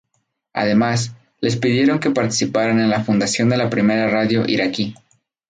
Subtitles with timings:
[0.53, 4.95] Además, les pidieron que participaran en la fundación de la primera radio iraquí.